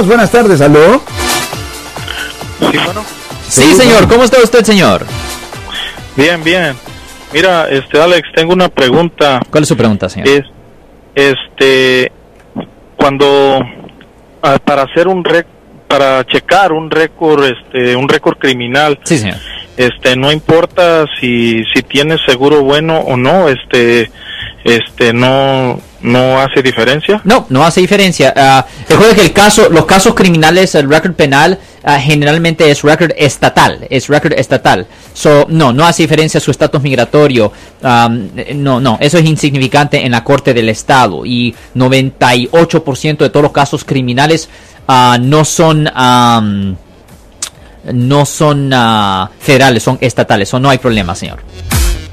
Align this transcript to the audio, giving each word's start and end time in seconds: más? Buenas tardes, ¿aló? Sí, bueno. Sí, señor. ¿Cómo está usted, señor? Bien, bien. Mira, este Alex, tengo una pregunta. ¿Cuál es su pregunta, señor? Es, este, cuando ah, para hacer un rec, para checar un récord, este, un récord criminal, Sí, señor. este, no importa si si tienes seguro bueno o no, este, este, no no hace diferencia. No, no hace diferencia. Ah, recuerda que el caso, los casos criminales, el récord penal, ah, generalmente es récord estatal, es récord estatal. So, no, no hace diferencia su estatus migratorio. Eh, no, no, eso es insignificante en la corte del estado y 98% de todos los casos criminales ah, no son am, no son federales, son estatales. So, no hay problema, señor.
más? 0.00 0.06
Buenas 0.08 0.30
tardes, 0.30 0.60
¿aló? 0.60 1.02
Sí, 2.70 2.78
bueno. 2.84 3.04
Sí, 3.48 3.74
señor. 3.74 4.08
¿Cómo 4.08 4.24
está 4.24 4.38
usted, 4.42 4.64
señor? 4.64 5.04
Bien, 6.16 6.42
bien. 6.42 6.74
Mira, 7.32 7.68
este 7.68 8.00
Alex, 8.00 8.28
tengo 8.34 8.52
una 8.52 8.68
pregunta. 8.68 9.40
¿Cuál 9.50 9.62
es 9.62 9.68
su 9.68 9.76
pregunta, 9.76 10.08
señor? 10.08 10.28
Es, 10.28 10.42
este, 11.14 12.10
cuando 12.96 13.60
ah, 14.42 14.58
para 14.64 14.82
hacer 14.82 15.06
un 15.08 15.22
rec, 15.24 15.46
para 15.86 16.24
checar 16.24 16.72
un 16.72 16.90
récord, 16.90 17.44
este, 17.44 17.94
un 17.94 18.08
récord 18.08 18.38
criminal, 18.38 18.98
Sí, 19.04 19.18
señor. 19.18 19.36
este, 19.76 20.16
no 20.16 20.32
importa 20.32 21.04
si 21.20 21.62
si 21.74 21.82
tienes 21.82 22.20
seguro 22.26 22.62
bueno 22.62 22.98
o 23.00 23.16
no, 23.16 23.48
este, 23.48 24.10
este, 24.64 25.12
no 25.12 25.80
no 26.02 26.40
hace 26.40 26.62
diferencia. 26.62 27.20
No, 27.24 27.46
no 27.50 27.64
hace 27.64 27.80
diferencia. 27.80 28.32
Ah, 28.36 28.66
recuerda 28.88 29.14
que 29.14 29.22
el 29.22 29.32
caso, 29.32 29.68
los 29.68 29.84
casos 29.84 30.14
criminales, 30.14 30.74
el 30.74 30.88
récord 30.88 31.14
penal, 31.14 31.58
ah, 31.84 31.98
generalmente 32.00 32.70
es 32.70 32.82
récord 32.82 33.12
estatal, 33.16 33.86
es 33.90 34.08
récord 34.08 34.32
estatal. 34.32 34.86
So, 35.12 35.46
no, 35.48 35.72
no 35.72 35.86
hace 35.86 36.02
diferencia 36.02 36.40
su 36.40 36.50
estatus 36.50 36.80
migratorio. 36.82 37.52
Eh, 37.82 38.54
no, 38.54 38.80
no, 38.80 38.98
eso 39.00 39.18
es 39.18 39.24
insignificante 39.24 40.04
en 40.04 40.12
la 40.12 40.24
corte 40.24 40.54
del 40.54 40.68
estado 40.70 41.26
y 41.26 41.54
98% 41.74 43.18
de 43.18 43.30
todos 43.30 43.42
los 43.42 43.52
casos 43.52 43.84
criminales 43.84 44.48
ah, 44.88 45.18
no 45.20 45.44
son 45.44 45.90
am, 45.94 46.76
no 47.92 48.24
son 48.24 48.70
federales, 49.38 49.82
son 49.82 49.98
estatales. 50.00 50.48
So, 50.48 50.58
no 50.58 50.70
hay 50.70 50.78
problema, 50.78 51.14
señor. 51.14 51.40